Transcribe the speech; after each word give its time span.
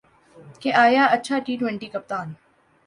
کہ 0.61 0.73
آیا 0.75 1.03
اچھا 1.05 1.39
ٹی 1.39 1.55
ٹؤنٹی 1.57 1.87
کپتان 1.87 2.27